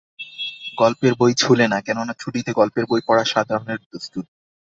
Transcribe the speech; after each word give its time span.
গল্পের 0.77 1.13
বই 1.15 1.33
ছুঁলে 1.33 1.65
না, 1.67 1.77
কেননা, 1.81 2.13
ছুটিতে 2.19 2.51
গল্পের 2.53 2.85
বই 2.85 3.01
পড়া 3.07 3.23
সাধারণের 3.25 3.79
দস্তুর। 3.91 4.25